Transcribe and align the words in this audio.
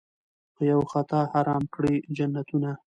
په 0.55 0.61
یوه 0.71 0.85
خطا 0.91 1.19
حرام 1.31 1.63
کړي 1.75 1.95
جنتونه 2.15 2.71